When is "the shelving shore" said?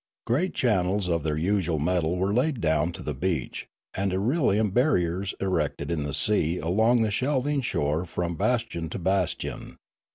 7.03-8.03